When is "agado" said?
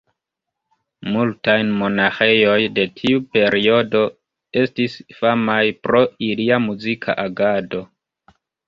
7.31-7.89